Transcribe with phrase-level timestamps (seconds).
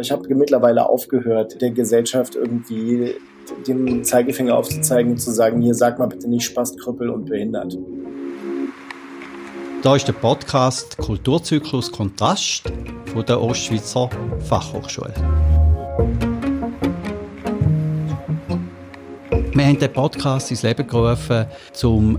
[0.00, 3.14] Ich habe mittlerweile aufgehört, der Gesellschaft irgendwie
[3.66, 7.76] den Zeigefinger aufzuzeigen und zu sagen, hier sag mal bitte nicht Spaß, Krüppel und behindert.
[9.82, 12.72] Da ist der Podcast Kulturzyklus Kontrast
[13.12, 14.08] von der Ostschweizer
[14.40, 15.12] Fachhochschule.
[19.54, 21.44] Wir haben den Podcast ins Leben gerufen,
[21.82, 22.18] um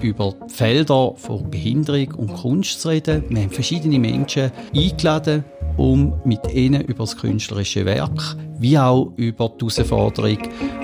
[0.00, 3.24] über die Felder von Behinderung und Kunst zu reden.
[3.28, 5.44] Wir haben verschiedene Menschen eingeladen,
[5.76, 10.38] um mit ihnen über das künstlerische Werk wie auch über die Herausforderung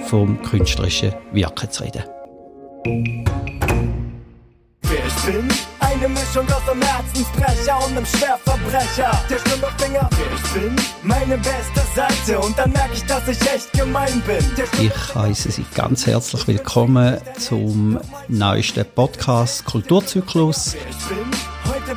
[0.07, 2.05] vom künstlerischen Wirken zu reden.
[4.83, 5.49] Wer ich bin?
[5.81, 9.25] Eine Mischung aus einem Herzensbrecher und einem Schwerverbrecher.
[9.29, 12.39] Der Stimmerfinger, wer ich bin, meine beste Seite.
[12.41, 14.45] Und dann merke ich, dass ich echt gemein bin.
[14.81, 20.75] Ich heiße Sie ganz herzlich willkommen zum neuesten Podcast Kulturzyklus.
[20.75, 21.41] Wer ich bin,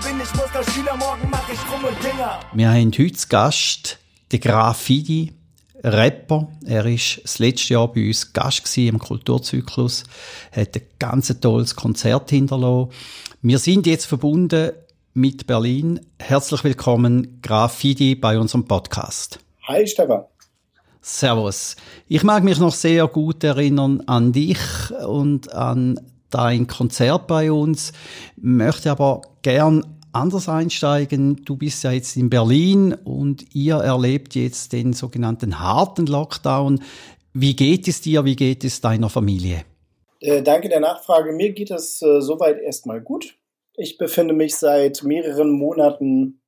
[0.04, 2.40] bin ich Musterschüler, morgen mache ich Rum und Dinger.
[2.54, 4.00] Wir haben heute zu Gast
[4.32, 5.34] den Graf Fidi.
[5.82, 6.48] Rapper.
[6.66, 10.04] Er ist das letzte Jahr bei uns Gast im Kulturzyklus,
[10.52, 12.92] hat ein ganz tolles Konzert hinterlassen.
[13.42, 14.72] Wir sind jetzt verbunden
[15.14, 16.00] mit Berlin.
[16.20, 19.40] Herzlich willkommen, Graf Fidi, bei unserem Podcast.
[19.68, 20.24] Hi, Stefan.
[21.02, 21.76] Servus.
[22.08, 24.60] Ich mag mich noch sehr gut erinnern an dich
[25.06, 27.94] und an dein Konzert bei uns,
[28.38, 31.44] möchte aber gern anders einsteigen.
[31.44, 36.82] Du bist ja jetzt in Berlin und ihr erlebt jetzt den sogenannten harten Lockdown.
[37.34, 38.26] Wie geht es dir?
[38.26, 39.66] Wie geht es deiner Familie?
[40.20, 41.34] Äh, danke der Nachfrage.
[41.34, 43.36] Mir geht es äh, soweit erstmal gut.
[43.76, 46.43] Ich befinde mich seit mehreren Monaten,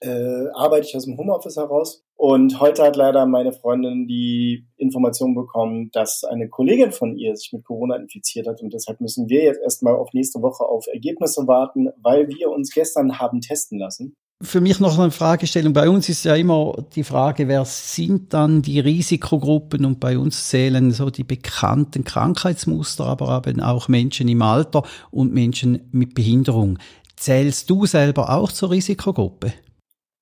[0.00, 2.04] äh, arbeite ich aus dem Homeoffice heraus.
[2.16, 7.52] Und heute hat leider meine Freundin die Information bekommen, dass eine Kollegin von ihr sich
[7.52, 8.60] mit Corona infiziert hat.
[8.60, 12.72] Und deshalb müssen wir jetzt erstmal auf nächste Woche auf Ergebnisse warten, weil wir uns
[12.72, 15.72] gestern haben testen lassen für mich noch eine Fragestellung.
[15.72, 19.84] Bei uns ist ja immer die Frage, wer sind dann die Risikogruppen?
[19.84, 25.32] Und bei uns zählen so die bekannten Krankheitsmuster, aber eben auch Menschen im Alter und
[25.32, 26.78] Menschen mit Behinderung.
[27.16, 29.52] Zählst du selber auch zur Risikogruppe?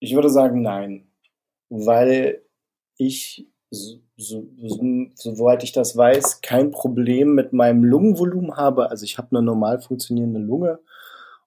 [0.01, 1.09] Ich würde sagen, nein.
[1.69, 2.43] Weil
[2.97, 4.49] ich, so, so,
[5.15, 8.91] soweit ich das weiß, kein Problem mit meinem Lungenvolumen habe.
[8.91, 10.79] Also ich habe eine normal funktionierende Lunge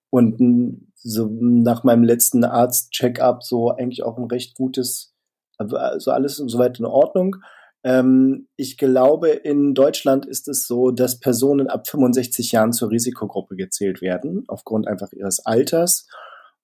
[0.09, 5.13] und so nach meinem letzten Arzt-Check-up so eigentlich auch ein recht gutes,
[5.57, 7.37] also alles soweit in Ordnung.
[7.83, 13.55] Ähm, ich glaube, in Deutschland ist es so, dass Personen ab 65 Jahren zur Risikogruppe
[13.55, 16.07] gezählt werden, aufgrund einfach ihres Alters.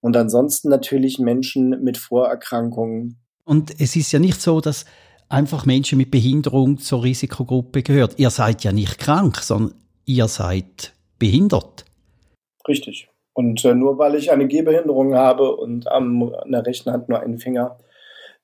[0.06, 3.18] Und ansonsten natürlich Menschen mit Vorerkrankungen.
[3.44, 4.84] Und es ist ja nicht so, dass
[5.28, 8.16] einfach Menschen mit Behinderung zur Risikogruppe gehört.
[8.16, 9.74] Ihr seid ja nicht krank, sondern
[10.04, 11.86] ihr seid behindert.
[12.68, 13.08] Richtig.
[13.32, 17.18] Und äh, nur weil ich eine Gehbehinderung habe und am, an der rechten Hand nur
[17.18, 17.76] einen Finger,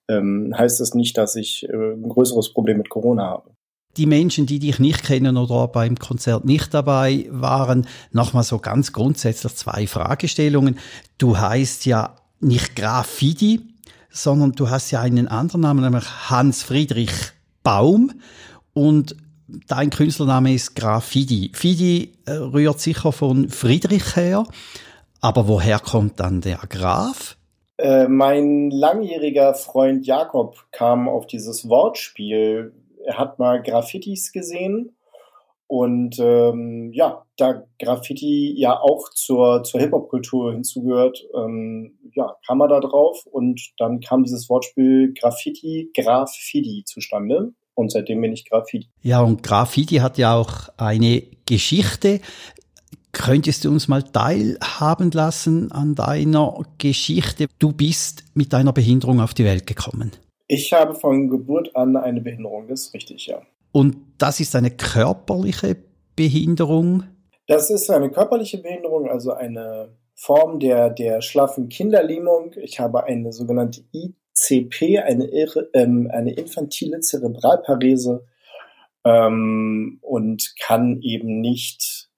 [0.08, 3.50] ähm, heißt das nicht, dass ich äh, ein größeres Problem mit Corona habe.
[3.96, 8.92] Die Menschen, die dich nicht kennen oder beim Konzert nicht dabei waren, nochmal so ganz
[8.92, 10.78] grundsätzlich zwei Fragestellungen.
[11.18, 13.60] Du heißt ja nicht Graf Fidi,
[14.10, 17.12] sondern du hast ja einen anderen Namen, nämlich Hans Friedrich
[17.62, 18.12] Baum.
[18.74, 19.16] Und
[19.68, 21.50] dein Künstlername ist Graf Fidi.
[21.54, 24.46] Fidi äh, rührt sicher von Friedrich her,
[25.20, 27.36] aber woher kommt dann der Graf?
[27.78, 32.72] Äh, mein langjähriger Freund Jakob kam auf dieses Wortspiel.
[33.04, 34.96] Er hat mal Graffitis gesehen
[35.72, 42.68] und ähm, ja, da Graffiti ja auch zur, zur Hip-Hop-Kultur hinzugehört, ähm, ja, kam er
[42.68, 47.54] da drauf und dann kam dieses Wortspiel Graffiti, Graffiti zustande.
[47.72, 48.90] Und seitdem bin ich Graffiti.
[49.00, 52.20] Ja, und Graffiti hat ja auch eine Geschichte.
[53.12, 57.46] Könntest du uns mal teilhaben lassen an deiner Geschichte?
[57.58, 60.12] Du bist mit deiner Behinderung auf die Welt gekommen.
[60.54, 63.40] Ich habe von Geburt an eine Behinderung, das ist richtig, ja.
[63.72, 65.78] Und das ist eine körperliche
[66.14, 67.04] Behinderung?
[67.46, 72.52] Das ist eine körperliche Behinderung, also eine Form der, der schlaffen Kinderlähmung.
[72.60, 73.82] Ich habe eine sogenannte
[74.34, 75.24] CP, eine,
[75.72, 78.26] ähm, eine infantile Zerebralparese
[79.06, 82.10] ähm, und kann eben nicht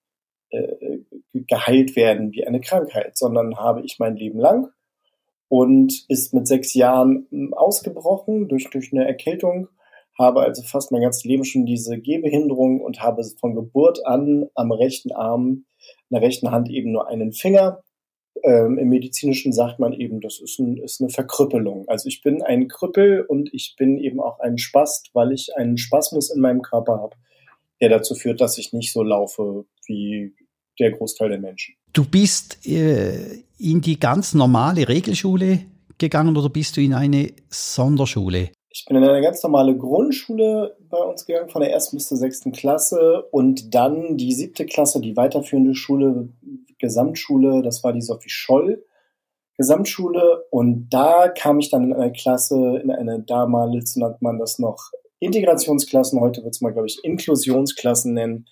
[0.51, 0.99] äh,
[1.35, 4.73] geheilt werden wie eine Krankheit, sondern habe ich mein Leben lang
[5.49, 9.69] und ist mit sechs Jahren hm, ausgebrochen durch, durch eine Erkältung,
[10.19, 14.73] habe also fast mein ganzes Leben schon diese Gehbehinderung und habe von Geburt an am
[14.73, 15.65] rechten Arm,
[16.09, 17.83] in der rechten Hand eben nur einen Finger
[18.45, 21.89] ähm, Im Medizinischen sagt man eben, das ist, ein, ist eine Verkrüppelung.
[21.89, 25.79] Also ich bin ein Krüppel und ich bin eben auch ein Spast, weil ich einen
[25.79, 27.17] Spasmus in meinem Körper habe,
[27.81, 30.35] der dazu führt, dass ich nicht so laufe wie
[30.79, 31.77] der Großteil der Menschen.
[31.95, 35.61] Du bist äh, in die ganz normale Regelschule
[35.97, 38.51] gegangen oder bist du in eine Sonderschule?
[38.69, 42.19] Ich bin in eine ganz normale Grundschule bei uns gegangen, von der ersten bis zur
[42.19, 46.31] sechsten Klasse und dann die siebte Klasse, die weiterführende Schule,
[46.81, 48.85] Gesamtschule, das war die Sophie Scholl
[49.57, 50.47] Gesamtschule.
[50.51, 54.91] Und da kam ich dann in eine Klasse, in eine damals nannte man das noch
[55.21, 58.47] Integrationsklassen, heute wird es mal, glaube ich, Inklusionsklassen nennen,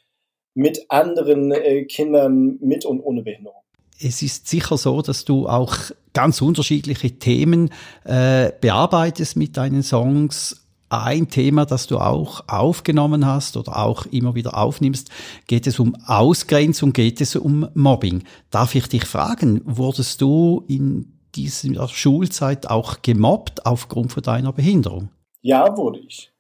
[0.55, 3.63] mit anderen äh, Kindern mit und ohne Behinderung
[4.05, 5.77] es ist sicher so, dass du auch
[6.13, 7.71] ganz unterschiedliche Themen
[8.05, 10.59] äh, bearbeitest mit deinen Songs.
[10.89, 15.11] Ein Thema, das du auch aufgenommen hast oder auch immer wieder aufnimmst,
[15.47, 18.25] geht es um Ausgrenzung, geht es um Mobbing.
[18.51, 25.09] Darf ich dich fragen, wurdest du in dieser Schulzeit auch gemobbt aufgrund von deiner Behinderung?
[25.41, 26.31] Ja, wurde ich.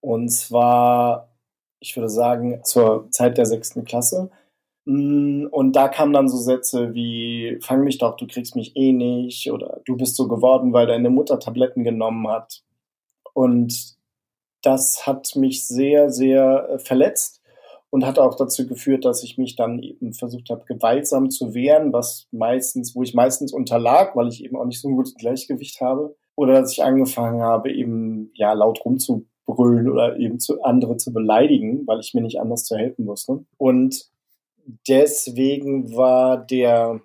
[0.00, 1.28] Und zwar,
[1.80, 4.30] ich würde sagen, zur Zeit der sechsten Klasse
[4.88, 8.92] Mm, und da kamen dann so Sätze wie, fang mich doch, du kriegst mich eh
[8.92, 12.62] nicht oder du bist so geworden, weil deine Mutter Tabletten genommen hat.
[13.34, 13.98] Und
[14.62, 17.42] das hat mich sehr, sehr äh, verletzt
[17.90, 21.92] und hat auch dazu geführt, dass ich mich dann eben versucht habe, gewaltsam zu wehren,
[21.92, 25.82] was meistens, wo ich meistens unterlag, weil ich eben auch nicht so ein gutes Gleichgewicht
[25.82, 26.16] habe.
[26.34, 28.80] Oder dass ich angefangen habe, eben ja laut
[29.48, 33.44] rumzubrüllen oder eben zu andere zu beleidigen, weil ich mir nicht anders zu helfen wusste.
[33.56, 34.06] Und
[34.88, 37.00] deswegen war der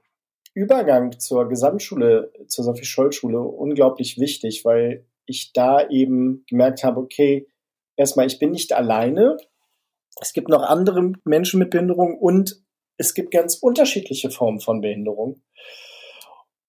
[0.54, 7.48] Übergang zur Gesamtschule, zur Sophie-Scholl-Schule unglaublich wichtig, weil ich da eben gemerkt habe, okay,
[7.96, 9.38] erstmal, ich bin nicht alleine.
[10.22, 12.62] Es gibt noch andere Menschen mit Behinderung und
[12.98, 15.42] es gibt ganz unterschiedliche Formen von Behinderung.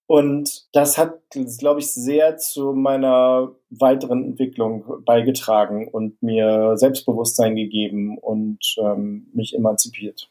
[0.06, 1.14] Und das hat,
[1.58, 9.54] glaube ich, sehr zu meiner weiteren Entwicklung beigetragen und mir Selbstbewusstsein gegeben und ähm, mich
[9.54, 10.28] emanzipiert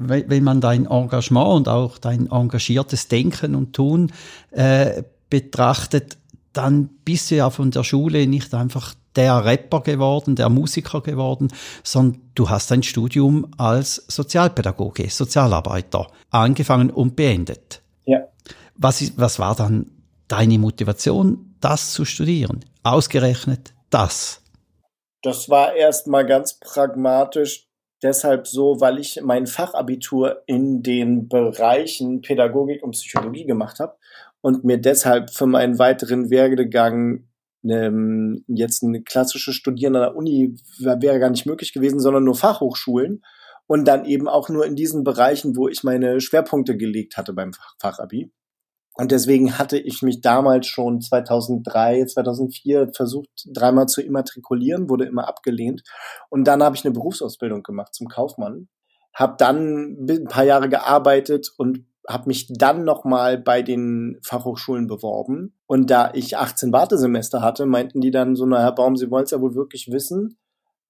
[0.00, 4.12] wenn man dein Engagement und auch dein engagiertes Denken und Tun
[4.50, 6.16] äh, betrachtet,
[6.52, 11.48] dann bist du ja von der Schule nicht einfach der Rapper geworden, der Musiker geworden,
[11.82, 17.82] sondern du hast dein Studium als Sozialpädagoge, Sozialarbeiter angefangen und beendet.
[18.80, 19.90] Was, was war dann
[20.26, 22.64] deine Motivation, das zu studieren?
[22.82, 24.40] Ausgerechnet das?
[25.22, 27.68] Das war erstmal ganz pragmatisch
[28.02, 33.96] deshalb so, weil ich mein Fachabitur in den Bereichen Pädagogik und Psychologie gemacht habe
[34.40, 37.28] und mir deshalb für meinen weiteren Werdegang
[37.62, 42.34] ähm, jetzt eine klassische Studieren an der Uni wäre gar nicht möglich gewesen, sondern nur
[42.34, 43.22] Fachhochschulen
[43.66, 47.52] und dann eben auch nur in diesen Bereichen, wo ich meine Schwerpunkte gelegt hatte beim
[47.78, 48.32] Fachabi.
[48.94, 55.28] Und deswegen hatte ich mich damals schon 2003, 2004 versucht, dreimal zu immatrikulieren, wurde immer
[55.28, 55.82] abgelehnt.
[56.28, 58.68] Und dann habe ich eine Berufsausbildung gemacht zum Kaufmann,
[59.14, 65.54] habe dann ein paar Jahre gearbeitet und habe mich dann nochmal bei den Fachhochschulen beworben.
[65.66, 69.24] Und da ich 18 Wartesemester hatte, meinten die dann so, na Herr Baum, Sie wollen
[69.24, 70.38] es ja wohl wirklich wissen.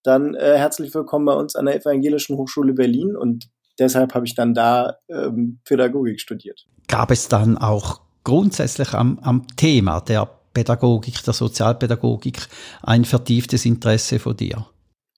[0.02, 3.16] Dann äh, herzlich willkommen bei uns an der Evangelischen Hochschule Berlin.
[3.16, 3.50] Und
[3.80, 6.66] deshalb habe ich dann da ähm, Pädagogik studiert.
[6.86, 12.48] Gab es dann auch grundsätzlich am, am Thema der Pädagogik, der Sozialpädagogik
[12.82, 14.66] ein vertieftes Interesse von dir?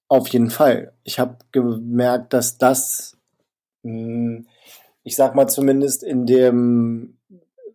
[0.09, 0.93] Auf jeden Fall.
[1.05, 3.17] Ich habe gemerkt, dass das,
[3.83, 4.47] hm,
[5.05, 7.17] ich sag mal zumindest in dem,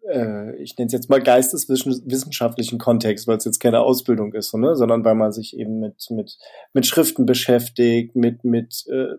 [0.07, 4.75] äh, ich nenne es jetzt mal geisteswissenschaftlichen Kontext, weil es jetzt keine Ausbildung ist, ne?
[4.75, 6.37] sondern weil man sich eben mit, mit,
[6.73, 9.15] mit Schriften beschäftigt, mit, mit äh,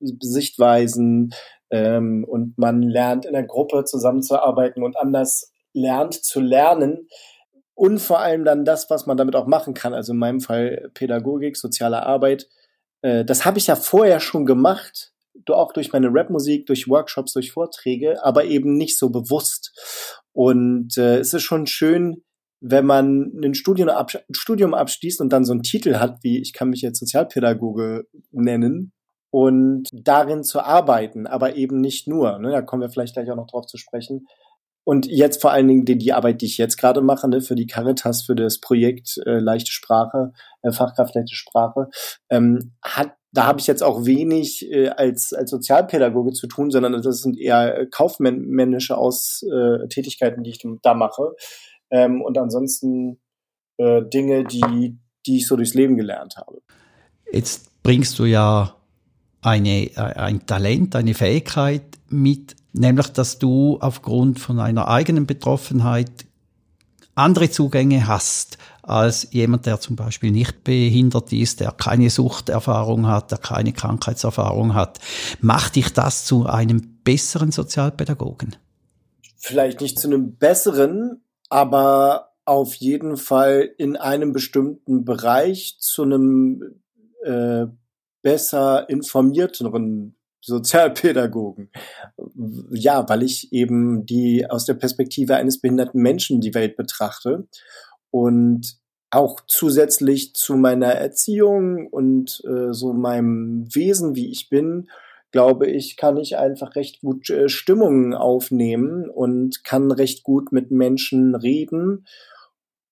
[0.00, 1.32] Sichtweisen
[1.70, 7.08] ähm, und man lernt in der Gruppe zusammenzuarbeiten und anders lernt zu lernen
[7.74, 9.94] und vor allem dann das, was man damit auch machen kann.
[9.94, 12.48] Also in meinem Fall Pädagogik, soziale Arbeit.
[13.02, 15.12] Äh, das habe ich ja vorher schon gemacht,
[15.48, 20.22] auch durch meine Rapmusik, durch Workshops, durch Vorträge, aber eben nicht so bewusst.
[20.32, 22.22] Und äh, es ist schon schön,
[22.60, 26.52] wenn man ein Studium, absch Studium abschließt und dann so einen Titel hat, wie ich
[26.52, 28.92] kann mich jetzt Sozialpädagoge nennen
[29.30, 32.38] und darin zu arbeiten, aber eben nicht nur.
[32.38, 32.50] Ne?
[32.50, 34.26] Da kommen wir vielleicht gleich auch noch drauf zu sprechen.
[34.84, 37.54] Und jetzt vor allen Dingen die, die Arbeit, die ich jetzt gerade mache, ne, für
[37.54, 40.32] die Caritas, für das Projekt äh, leichte Sprache,
[40.62, 41.88] äh, Fachkraft leichte Sprache,
[42.28, 47.00] ähm, hat da habe ich jetzt auch wenig äh, als, als Sozialpädagoge zu tun, sondern
[47.00, 51.36] das sind eher kaufmännische Aus, äh, Tätigkeiten, die ich da mache.
[51.90, 53.20] Ähm, und ansonsten
[53.76, 56.60] äh, Dinge, die, die ich so durchs Leben gelernt habe.
[57.30, 58.74] Jetzt bringst du ja
[59.42, 66.10] eine, ein Talent, eine Fähigkeit mit, nämlich dass du aufgrund von einer eigenen Betroffenheit
[67.14, 73.30] andere Zugänge hast als jemand, der zum Beispiel nicht behindert ist, der keine Suchterfahrung hat,
[73.30, 74.98] der keine Krankheitserfahrung hat.
[75.40, 78.56] Macht dich das zu einem besseren Sozialpädagogen?
[79.36, 86.80] Vielleicht nicht zu einem besseren, aber auf jeden Fall in einem bestimmten Bereich zu einem
[87.24, 87.66] äh,
[88.22, 91.70] besser informierteren Sozialpädagogen.
[92.70, 97.46] Ja, weil ich eben die aus der Perspektive eines behinderten Menschen die Welt betrachte
[98.10, 104.88] und auch zusätzlich zu meiner Erziehung und äh, so meinem Wesen, wie ich bin,
[105.32, 110.70] glaube ich, kann ich einfach recht gut äh, Stimmungen aufnehmen und kann recht gut mit
[110.70, 112.06] Menschen reden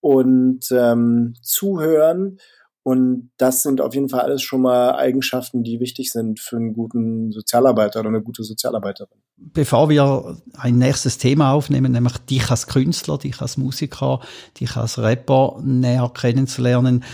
[0.01, 2.39] und ähm, zuhören
[2.83, 6.73] und das sind auf jeden Fall alles schon mal Eigenschaften, die wichtig sind für einen
[6.73, 9.19] guten Sozialarbeiter oder eine gute Sozialarbeiterin.
[9.37, 14.21] Bevor wir ein nächstes Thema aufnehmen, nämlich dich als Künstler, dich als Musiker,
[14.59, 17.05] dich als Rapper näher kennenzulernen,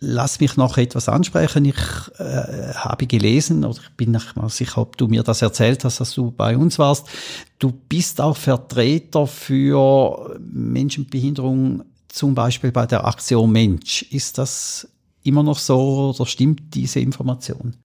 [0.00, 1.64] lass mich noch etwas ansprechen.
[1.64, 1.76] Ich
[2.18, 6.00] äh, habe gelesen, oder ich bin nicht mal sicher, ob du mir das erzählt hast,
[6.00, 7.06] dass du bei uns warst.
[7.58, 14.02] Du bist auch Vertreter für Menschen mit Behinderung, zum Beispiel bei der Aktion Mensch.
[14.10, 14.88] Ist das
[15.28, 17.76] immer noch so oder stimmt diese Information?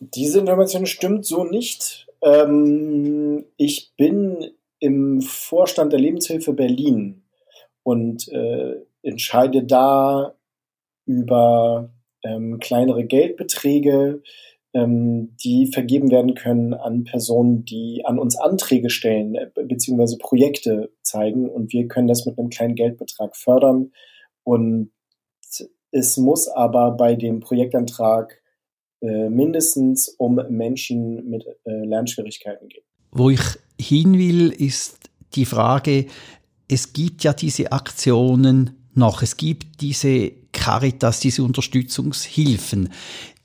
[0.00, 2.06] Diese Information stimmt so nicht.
[2.22, 4.50] Ähm, ich bin
[4.80, 7.22] im Vorstand der Lebenshilfe Berlin
[7.82, 10.34] und äh, entscheide da
[11.06, 11.90] über
[12.22, 14.22] ähm, kleinere Geldbeträge,
[14.74, 20.92] ähm, die vergeben werden können an Personen, die an uns Anträge stellen äh, beziehungsweise Projekte
[21.02, 23.92] zeigen und wir können das mit einem kleinen Geldbetrag fördern
[24.44, 24.90] und
[25.90, 28.40] es muss aber bei dem Projektantrag
[29.00, 32.84] äh, mindestens um Menschen mit äh, Lernschwierigkeiten gehen.
[33.12, 33.40] Wo ich
[33.80, 34.98] hin will, ist
[35.34, 36.06] die Frage,
[36.68, 42.90] es gibt ja diese Aktionen noch, es gibt diese Caritas, diese Unterstützungshilfen.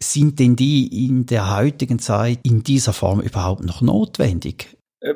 [0.02, 4.76] Sind denn die in der heutigen Zeit in dieser Form überhaupt noch notwendig?
[5.04, 5.16] Äh,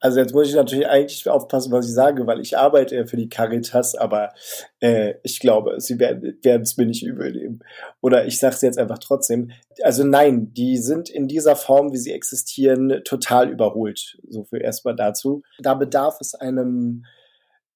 [0.00, 3.16] also jetzt muss ich natürlich eigentlich aufpassen, was ich sage, weil ich arbeite ja für
[3.16, 4.32] die Caritas, aber
[4.80, 7.60] äh, ich glaube, sie werden es mir nicht übel nehmen.
[8.00, 9.50] Oder ich sage es jetzt einfach trotzdem.
[9.82, 14.18] Also nein, die sind in dieser Form, wie sie existieren, total überholt.
[14.28, 15.42] So viel erstmal dazu.
[15.60, 17.04] Da bedarf es einem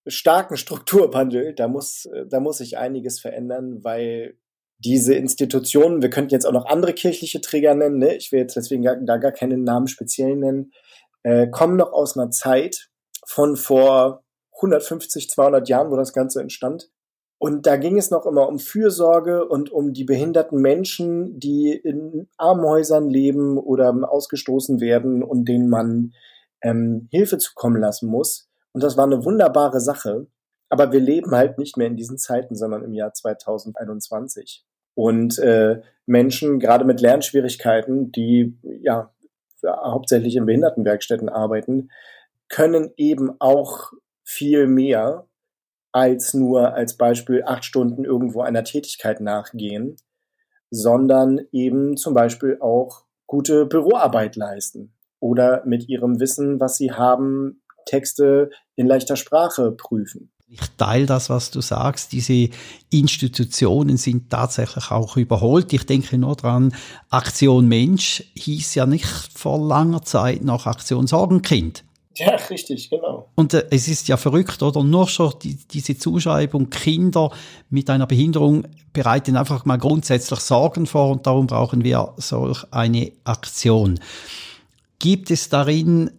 [0.07, 1.55] starken Strukturwandel.
[1.55, 4.39] Da muss, da muss sich einiges verändern, weil
[4.83, 8.17] diese Institutionen, wir könnten jetzt auch noch andere kirchliche Träger nennen, ne?
[8.17, 10.73] ich will jetzt deswegen gar, da gar keinen Namen speziell nennen,
[11.23, 12.91] äh, kommen noch aus einer Zeit
[13.27, 14.25] von vor
[14.57, 16.91] 150, 200 Jahren, wo das Ganze entstand.
[17.39, 22.29] Und da ging es noch immer um Fürsorge und um die behinderten Menschen, die in
[22.37, 26.13] Armenhäusern leben oder ausgestoßen werden und denen man
[26.63, 28.51] ähm, Hilfe zukommen lassen muss.
[28.73, 30.27] Und das war eine wunderbare Sache.
[30.69, 34.65] Aber wir leben halt nicht mehr in diesen Zeiten, sondern im Jahr 2021.
[34.95, 39.13] Und äh, Menschen, gerade mit Lernschwierigkeiten, die ja
[39.65, 41.91] hauptsächlich in Behindertenwerkstätten arbeiten,
[42.49, 43.93] können eben auch
[44.25, 45.27] viel mehr
[45.93, 49.97] als nur als Beispiel acht Stunden irgendwo einer Tätigkeit nachgehen,
[50.71, 57.63] sondern eben zum Beispiel auch gute Büroarbeit leisten oder mit ihrem Wissen, was sie haben,
[57.87, 60.33] Texte in leichter Sprache prüfen.
[60.53, 62.11] Ich teile das, was du sagst.
[62.11, 62.49] Diese
[62.91, 65.73] Institutionen sind tatsächlich auch überholt.
[65.73, 66.75] Ich denke nur dran,
[67.09, 71.85] Aktion Mensch hieß ja nicht vor langer Zeit noch Aktion Sorgenkind.
[72.17, 73.29] Ja, richtig, genau.
[73.37, 74.83] Und äh, es ist ja verrückt, oder?
[74.83, 77.31] Nur schon die, diese Zuschreibung, Kinder
[77.71, 83.13] mit einer Behinderung bereiten einfach mal grundsätzlich Sorgen vor und darum brauchen wir solch eine
[83.23, 84.01] Aktion.
[84.99, 86.11] Gibt es darin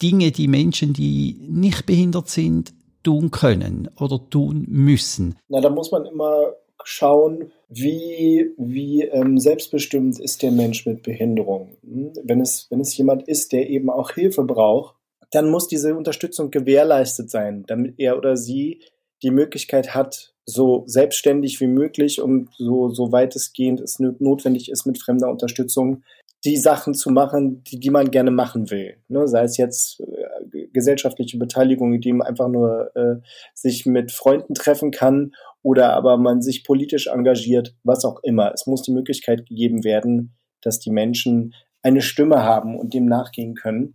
[0.00, 2.72] Dinge, die Menschen, die nicht behindert sind,
[3.04, 5.36] tun können oder tun müssen?
[5.48, 11.76] Na, da muss man immer schauen, wie, wie ähm, selbstbestimmt ist der Mensch mit Behinderung.
[11.82, 12.12] Hm?
[12.24, 14.96] Wenn es, wenn es jemand ist, der eben auch Hilfe braucht,
[15.30, 18.82] dann muss diese Unterstützung gewährleistet sein, damit er oder sie
[19.22, 25.00] die Möglichkeit hat, so selbstständig wie möglich und so, so weitestgehend es notwendig ist mit
[25.00, 26.02] fremder Unterstützung,
[26.44, 28.98] die Sachen zu machen, die, die man gerne machen will.
[29.08, 29.26] Ne?
[29.26, 33.16] Sei es jetzt äh, gesellschaftliche Beteiligung, indem man einfach nur äh,
[33.54, 35.32] sich mit Freunden treffen kann
[35.62, 38.52] oder aber man sich politisch engagiert, was auch immer.
[38.52, 43.54] Es muss die Möglichkeit gegeben werden, dass die Menschen eine Stimme haben und dem nachgehen
[43.54, 43.94] können.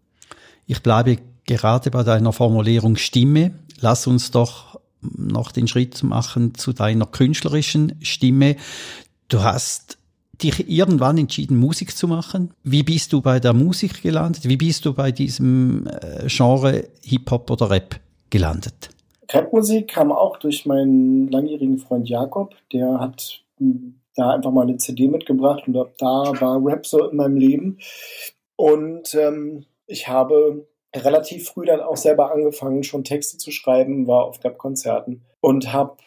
[0.66, 3.52] Ich bleibe gerade bei deiner Formulierung Stimme.
[3.80, 8.56] Lass uns doch noch den Schritt machen zu deiner künstlerischen Stimme.
[9.30, 9.99] Du hast
[10.42, 12.52] dich irgendwann entschieden, Musik zu machen.
[12.64, 14.48] Wie bist du bei der Musik gelandet?
[14.48, 18.90] Wie bist du bei diesem äh, Genre Hip-Hop oder Rap gelandet?
[19.32, 22.56] Rapmusik kam auch durch meinen langjährigen Freund Jakob.
[22.74, 27.18] Der hat hm, da einfach mal eine CD mitgebracht und da war Rap so in
[27.18, 27.78] meinem Leben.
[28.56, 34.26] Und ähm, ich habe relativ früh dann auch selber angefangen, schon Texte zu schreiben, war
[34.26, 35.98] auf Rap-Konzerten und habe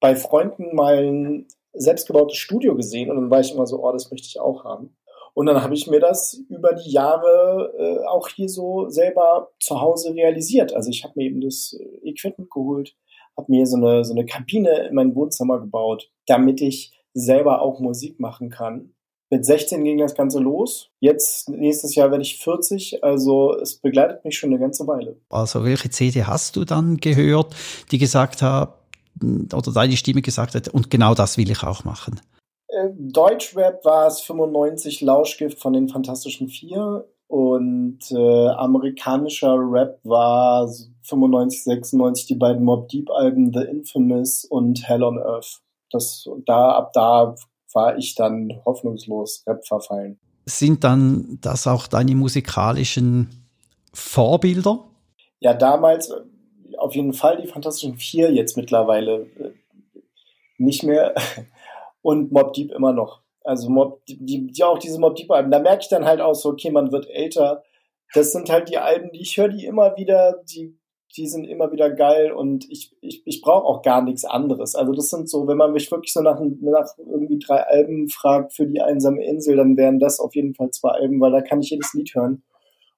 [0.00, 1.44] bei Freunden mal
[1.78, 4.96] selbstgebautes Studio gesehen und dann war ich immer so, oh, das möchte ich auch haben.
[5.34, 9.80] Und dann habe ich mir das über die Jahre äh, auch hier so selber zu
[9.80, 10.74] Hause realisiert.
[10.74, 12.96] Also ich habe mir eben das äh, Equipment geholt,
[13.36, 17.78] habe mir so eine, so eine Kabine in mein Wohnzimmer gebaut, damit ich selber auch
[17.78, 18.94] Musik machen kann.
[19.30, 20.90] Mit 16 ging das Ganze los.
[21.00, 25.20] Jetzt, nächstes Jahr werde ich 40, also es begleitet mich schon eine ganze Weile.
[25.28, 27.54] Also welche CD hast du dann gehört,
[27.90, 28.77] die gesagt hat,
[29.22, 32.20] oder deine Stimme gesagt hat, und genau das will ich auch machen?
[32.68, 40.68] Äh, Deutschrap war es 95 Lauschgift von den Fantastischen Vier und äh, amerikanischer Rap war
[41.02, 45.60] 95, 96 die beiden Mob Deep Alben The Infamous und Hell on Earth.
[45.90, 47.34] Das da ab da
[47.72, 50.18] war ich dann hoffnungslos Rap verfallen.
[50.46, 53.28] Sind dann das auch deine musikalischen
[53.92, 54.84] Vorbilder?
[55.40, 56.10] Ja, damals
[56.76, 59.52] auf jeden Fall die Fantastischen Vier, jetzt mittlerweile äh,
[60.58, 61.14] nicht mehr.
[62.02, 63.20] und Mob Deep immer noch.
[63.42, 65.50] Also Mob, die, die auch diese Mob Deep Alben.
[65.50, 67.62] Da merke ich dann halt auch so, okay, man wird älter.
[68.14, 70.78] Das sind halt die Alben, die ich höre, die immer wieder, die,
[71.16, 74.74] die sind immer wieder geil und ich, ich, ich brauche auch gar nichts anderes.
[74.74, 78.52] Also das sind so, wenn man mich wirklich so nach, nach irgendwie drei Alben fragt
[78.52, 81.60] für die einsame Insel, dann wären das auf jeden Fall zwei Alben, weil da kann
[81.60, 82.42] ich jedes Lied hören.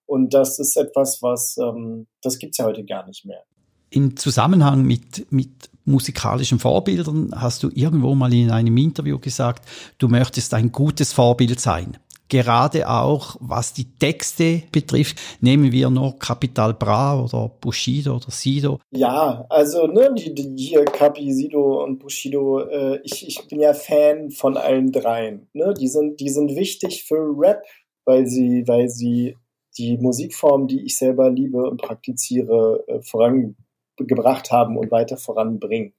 [0.06, 3.44] Und das ist etwas, was, ähm, das gibt's ja heute gar nicht mehr.
[3.90, 9.68] Im Zusammenhang mit, mit musikalischen Vorbildern hast du irgendwo mal in einem Interview gesagt,
[9.98, 11.96] du möchtest ein gutes Vorbild sein.
[12.28, 18.78] Gerade auch was die Texte betrifft, nehmen wir nur Capital Bra oder Bushido oder Sido.
[18.92, 23.74] Ja, also ne, die, die hier Capi, Sido und Bushido, äh, ich, ich bin ja
[23.74, 25.48] Fan von allen dreien.
[25.54, 25.74] Ne?
[25.74, 27.64] Die sind, die sind wichtig für Rap,
[28.04, 29.36] weil sie, weil sie
[29.76, 33.56] die Musikform, die ich selber liebe und praktiziere, äh, voran
[34.06, 35.94] gebracht haben und weiter voranbringen.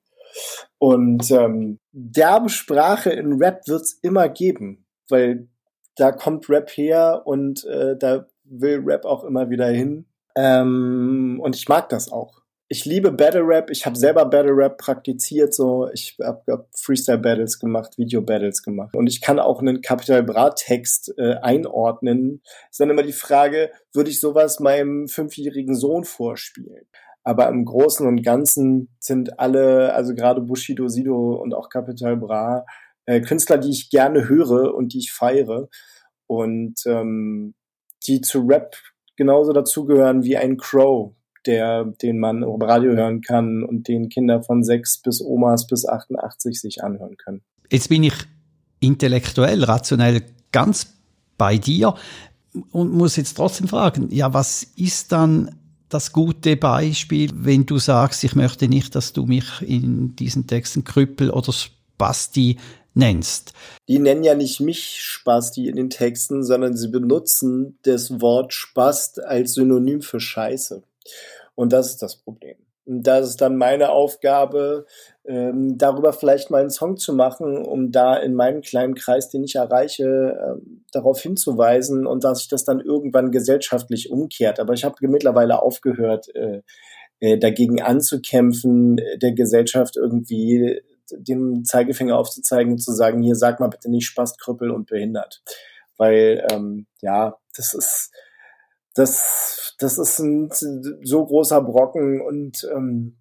[0.77, 5.48] Und ähm, derbe Sprache in Rap wird's immer geben, weil
[5.96, 10.05] da kommt Rap her und äh, da will Rap auch immer wieder hin.
[10.35, 12.42] Ähm, und ich mag das auch.
[12.68, 13.70] Ich liebe Battle Rap.
[13.70, 15.53] Ich habe selber Battle Rap praktiziert.
[15.53, 18.96] So, ich habe hab Freestyle Battles gemacht, Video Battles gemacht.
[18.96, 22.42] Und ich kann auch einen Capital Bra Text äh, einordnen.
[22.70, 26.87] Ist dann immer die Frage, würde ich sowas meinem fünfjährigen Sohn vorspielen?
[27.24, 32.66] Aber im Großen und Ganzen sind alle, also gerade Bushido, Sido und auch Capital Bra,
[33.05, 35.70] äh, Künstler, die ich gerne höre und die ich feiere
[36.27, 37.53] und ähm,
[38.07, 38.75] die zu Rap
[39.16, 41.14] genauso dazugehören wie ein Crow,
[41.46, 45.88] der, den man im Radio hören kann und den Kinder von sechs bis Omas bis
[45.88, 47.42] 88 sich anhören können.
[47.70, 48.14] Jetzt bin ich
[48.79, 50.94] intellektuell, rationell ganz
[51.38, 51.96] bei dir
[52.72, 55.60] und muss jetzt trotzdem fragen, ja, was ist dann
[55.93, 60.83] das gute Beispiel, wenn du sagst, ich möchte nicht, dass du mich in diesen Texten
[60.83, 62.57] Krüppel oder Spasti
[62.93, 63.53] nennst.
[63.87, 69.23] Die nennen ja nicht mich Spasti in den Texten, sondern sie benutzen das Wort Spast
[69.23, 70.83] als Synonym für Scheiße.
[71.55, 72.57] Und das ist das Problem.
[72.85, 74.85] Das ist dann meine Aufgabe,
[75.24, 79.44] ähm, darüber vielleicht mal einen Song zu machen, um da in meinem kleinen Kreis, den
[79.44, 84.59] ich erreiche, ähm, darauf hinzuweisen und dass sich das dann irgendwann gesellschaftlich umkehrt.
[84.59, 86.61] Aber ich habe mittlerweile aufgehört, äh,
[87.20, 93.67] äh, dagegen anzukämpfen, der Gesellschaft irgendwie den Zeigefinger aufzuzeigen und zu sagen, hier sag mal
[93.67, 95.44] bitte nicht Spast, Krüppel und behindert.
[95.98, 98.11] Weil ähm, ja, das ist
[98.93, 100.49] das, das ist ein
[101.03, 103.17] so großer Brocken und ähm,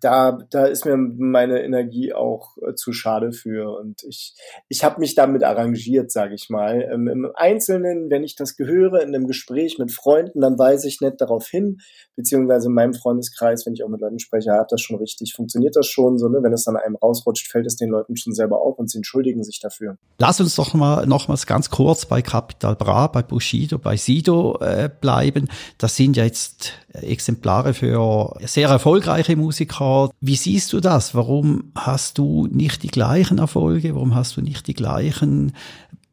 [0.00, 3.76] da, da ist mir meine Energie auch äh, zu schade für.
[3.78, 4.34] Und ich,
[4.68, 6.82] ich habe mich damit arrangiert, sage ich mal.
[6.92, 11.00] Ähm, Im Einzelnen, wenn ich das gehöre, in einem Gespräch mit Freunden, dann weise ich
[11.00, 11.78] nicht darauf hin,
[12.16, 15.76] beziehungsweise in meinem Freundeskreis, wenn ich auch mit Leuten spreche, hat das schon richtig, funktioniert
[15.76, 16.40] das schon so, ne?
[16.42, 19.42] Wenn es dann einem rausrutscht, fällt es den Leuten schon selber auf und sie entschuldigen
[19.42, 19.96] sich dafür.
[20.18, 24.90] Lass uns doch mal nochmals ganz kurz bei Capital Bra, bei Bushido, bei Sido äh,
[25.00, 25.48] bleiben.
[25.78, 29.77] Das sind ja jetzt Exemplare für sehr erfolgreiche Musiker.
[30.20, 31.14] Wie siehst du das?
[31.14, 33.94] Warum hast du nicht die gleichen Erfolge?
[33.94, 35.54] Warum hast du nicht die gleichen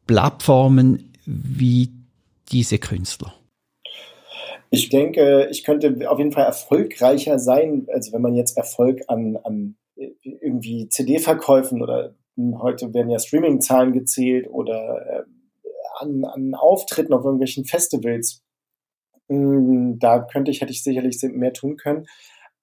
[0.06, 1.90] Plattformen wie
[2.50, 3.34] diese Künstler?
[4.70, 9.36] Ich denke, ich könnte auf jeden Fall erfolgreicher sein, also wenn man jetzt Erfolg an,
[9.44, 9.76] an
[10.22, 15.22] irgendwie CD-Verkäufen oder heute werden ja Streaming-Zahlen gezählt oder äh,
[16.00, 18.42] an, an Auftritten auf irgendwelchen Festivals
[19.28, 22.06] hm, da könnte ich, hätte ich sicherlich mehr tun können.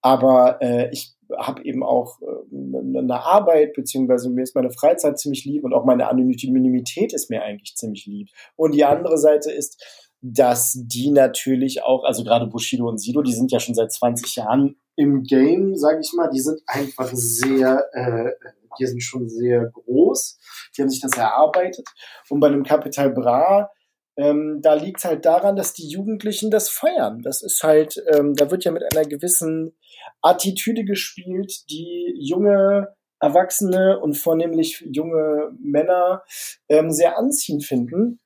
[0.04, 5.46] Aber äh, ich habe eben auch äh, eine Arbeit, beziehungsweise mir ist meine Freizeit ziemlich
[5.46, 8.30] lieb und auch meine Anonymität ist mir eigentlich ziemlich lieb.
[8.56, 9.82] Und die andere Seite ist,
[10.22, 14.36] dass die natürlich auch, also gerade Bushido und Sido, die sind ja schon seit 20
[14.36, 18.32] Jahren im Game, sage ich mal, die sind einfach sehr, äh,
[18.78, 20.38] die sind schon sehr groß,
[20.76, 21.88] die haben sich das erarbeitet.
[22.30, 23.70] Und bei einem Capital Bra,
[24.18, 27.22] ähm, da liegt halt daran, dass die Jugendlichen das feiern.
[27.24, 29.76] Das ist halt, ähm, da wird ja mit einer gewissen
[30.22, 36.24] Attitüde gespielt, die junge Erwachsene und vornehmlich junge Männer
[36.70, 38.20] ähm, sehr anziehend finden.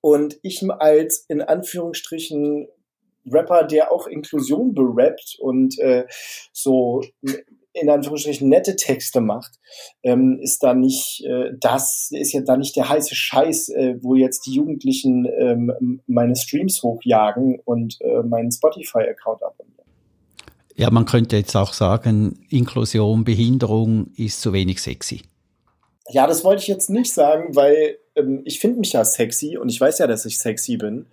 [0.00, 2.68] Und ich als in Anführungsstrichen
[3.30, 6.06] Rapper, der auch Inklusion berappt und äh,
[6.52, 7.02] so
[7.80, 9.58] in Anführungsstrichen nette Texte macht,
[10.02, 14.14] ähm, ist da nicht äh, das, ist ja da nicht der heiße Scheiß, äh, wo
[14.14, 19.78] jetzt die Jugendlichen ähm, meine Streams hochjagen und äh, meinen Spotify-Account abonnieren.
[20.76, 25.22] Ja, man könnte jetzt auch sagen, Inklusion, Behinderung ist zu wenig sexy.
[26.10, 29.68] Ja, das wollte ich jetzt nicht sagen, weil ähm, ich finde mich ja sexy und
[29.68, 31.06] ich weiß ja, dass ich sexy bin.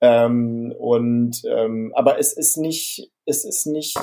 [0.00, 3.98] Ähm, und ähm, aber es ist nicht, es ist nicht,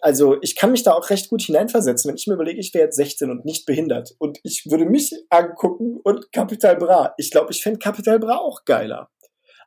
[0.00, 2.84] also ich kann mich da auch recht gut hineinversetzen, wenn ich mir überlege, ich wäre
[2.84, 7.14] jetzt 16 und nicht behindert und ich würde mich angucken und Capital Bra.
[7.18, 9.10] Ich glaube, ich fände Capital Bra auch geiler.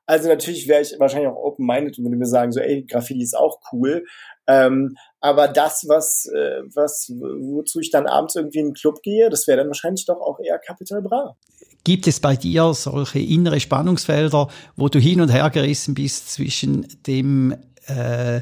[0.05, 3.37] Also natürlich wäre ich wahrscheinlich auch open-minded und würde mir sagen, so, ey, Graffiti ist
[3.37, 4.05] auch cool.
[4.47, 9.29] Ähm, aber das, was, äh, was, wozu ich dann abends irgendwie in den Club gehe,
[9.29, 11.35] das wäre dann wahrscheinlich doch auch eher Capital Bra.
[11.83, 16.87] Gibt es bei dir solche innere Spannungsfelder, wo du hin und her gerissen bist zwischen
[17.05, 17.53] dem
[17.87, 18.41] äh,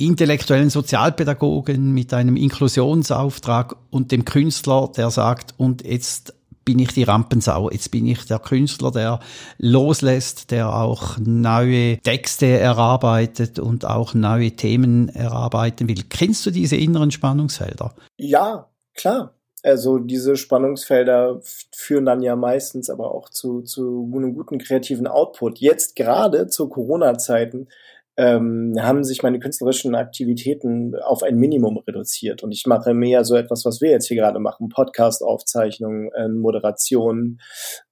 [0.00, 6.34] intellektuellen Sozialpädagogen mit einem Inklusionsauftrag und dem Künstler, der sagt, und jetzt
[6.64, 9.20] bin ich die Rampensau, jetzt bin ich der Künstler, der
[9.58, 16.04] loslässt, der auch neue Texte erarbeitet und auch neue Themen erarbeiten will.
[16.08, 17.94] Kennst du diese inneren Spannungsfelder?
[18.16, 19.34] Ja, klar.
[19.62, 21.40] Also diese Spannungsfelder
[21.72, 25.58] führen dann ja meistens aber auch zu, zu einem guten kreativen Output.
[25.58, 27.68] Jetzt gerade zu Corona-Zeiten
[28.16, 32.42] ähm, haben sich meine künstlerischen Aktivitäten auf ein Minimum reduziert.
[32.42, 37.40] Und ich mache mehr so etwas, was wir jetzt hier gerade machen, Podcast-Aufzeichnungen, äh, Moderation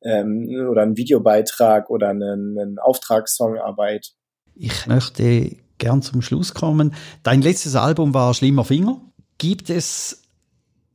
[0.02, 4.12] ähm, oder ein Videobeitrag oder eine, eine Auftragssongarbeit.
[4.54, 6.94] Ich möchte gern zum Schluss kommen.
[7.22, 9.00] Dein letztes Album war Schlimmer Finger.
[9.38, 10.22] Gibt es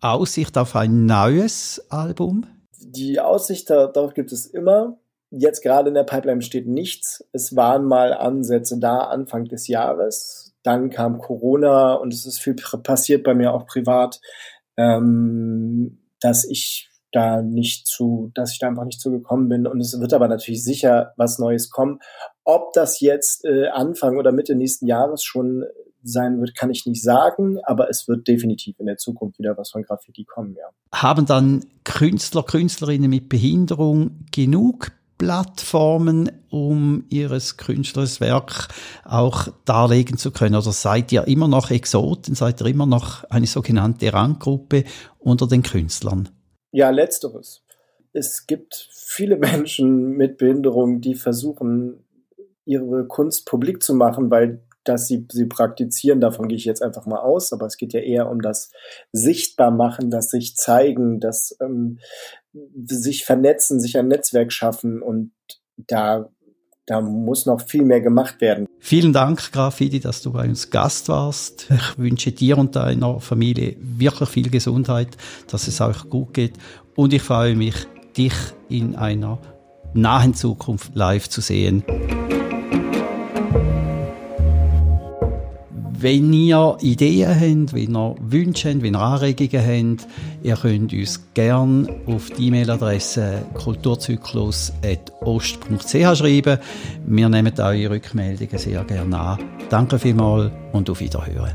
[0.02, 2.46] Aussicht auf ein neues Album?
[2.78, 4.98] Die Aussicht darauf gibt es immer.
[5.36, 7.28] Jetzt gerade in der Pipeline steht nichts.
[7.32, 10.54] Es waren mal Ansätze da Anfang des Jahres.
[10.62, 14.22] Dann kam Corona und es ist viel passiert bei mir auch privat,
[14.78, 19.65] ähm, dass ich da nicht zu, dass ich da einfach nicht zugekommen bin.
[19.65, 22.00] Und es wird aber natürlich sicher was Neues kommen.
[22.43, 25.65] Ob das jetzt äh, Anfang oder Mitte nächsten Jahres schon
[26.04, 29.72] sein wird, kann ich nicht sagen, aber es wird definitiv in der Zukunft wieder was
[29.72, 30.65] von Graffiti kommen, ja.
[30.93, 34.91] Haben dann Künstler, Künstlerinnen mit Behinderung genug
[35.24, 38.68] Plattformen, um ihres Künstlers Werk
[39.06, 40.56] auch darlegen zu können?
[40.56, 42.36] Oder seid ihr immer noch Exoten?
[42.36, 44.84] Seid ihr immer noch eine sogenannte Randgruppe
[45.20, 46.28] unter den Künstlern?
[46.74, 47.64] Ja, letzteres.
[48.12, 52.04] Es gibt viele Menschen mit Behinderung, die versuchen,
[52.66, 57.06] ihre Kunst publik zu machen, weil dass sie sie praktizieren, davon gehe ich jetzt einfach
[57.06, 58.70] mal aus, aber es geht ja eher um das
[59.14, 62.00] Sichtbarmachen, das sich zeigen, das ähm,
[62.86, 65.32] sich vernetzen, sich ein Netzwerk schaffen und
[65.78, 66.30] da
[66.86, 68.68] da muss noch viel mehr gemacht werden.
[68.80, 71.68] Vielen Dank, Grafidi, dass du bei uns Gast warst.
[71.70, 75.16] Ich wünsche dir und deiner Familie wirklich viel Gesundheit,
[75.50, 76.54] dass es euch gut geht.
[76.96, 77.76] Und ich freue mich,
[78.18, 78.34] dich
[78.68, 79.39] in einer
[79.94, 81.84] nahen Zukunft live zu sehen.
[86.04, 90.06] Wenn ihr Ideen habt, wenn ihr Wünsche habt, wenn ihr Anregungen habt,
[90.44, 96.58] ihr könnt uns gerne auf die E-Mail-Adresse kulturzyklus.ost.ch schreiben.
[97.06, 99.39] Wir nehmen eure Rückmeldungen sehr gerne an.
[99.70, 101.54] Danke vielmals und auf Wiederhören.